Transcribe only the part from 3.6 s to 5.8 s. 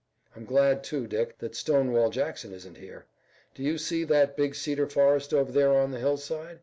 you see that big cedar forest over there